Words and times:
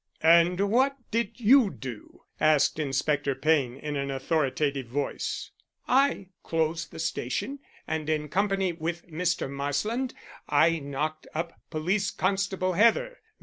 "And 0.23 0.59
what 0.71 0.95
did 1.11 1.39
you 1.39 1.69
do?" 1.69 2.21
asked 2.39 2.79
Inspector 2.79 3.35
Payne, 3.35 3.75
in 3.75 3.95
an 3.95 4.09
authoritative 4.09 4.87
voice. 4.87 5.51
"I 5.87 6.29
closed 6.41 6.89
the 6.91 6.97
station 6.97 7.59
and 7.87 8.09
in 8.09 8.27
company 8.27 8.73
with 8.73 9.07
Mr. 9.11 9.47
Marsland 9.47 10.15
I 10.49 10.79
knocked 10.79 11.27
up 11.35 11.53
Police 11.69 12.09
Constable 12.09 12.73
Heather. 12.73 13.19